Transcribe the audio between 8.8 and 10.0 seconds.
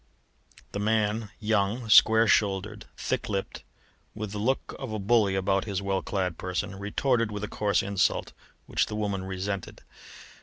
the woman resented.